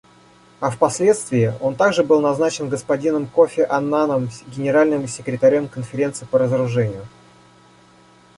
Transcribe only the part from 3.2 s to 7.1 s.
Кофи Аннаном Генеральным секретарем Конференции по разоружению.